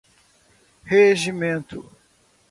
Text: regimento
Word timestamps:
regimento 0.89 1.85